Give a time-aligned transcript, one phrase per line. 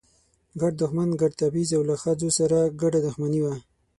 [0.61, 3.53] ګډ دښمن، ګډ تبعیض او له ښځو سره ګډه دښمني وه.